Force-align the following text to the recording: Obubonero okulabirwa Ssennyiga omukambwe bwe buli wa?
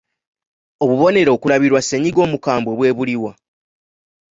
Obubonero 0.83 1.29
okulabirwa 1.33 1.81
Ssennyiga 1.81 2.19
omukambwe 2.27 2.71
bwe 2.77 2.89
buli 2.97 3.15
wa? 3.23 3.31